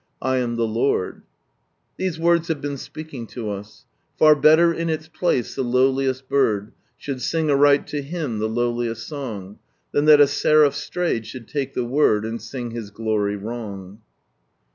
[0.17, 1.21] 1 am the Lord"
[1.97, 3.85] These words have been speaking to us
[4.17, 8.97] —"Far better id its place the lowliest bird Should sing aright to Him the lowiint
[8.97, 9.59] song,
[9.95, 13.99] i strayed sheulii lait tht Word And sing His glory luraiig."